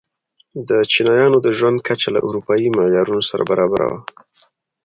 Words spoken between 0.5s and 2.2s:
د چینایانو د ژوند کچه له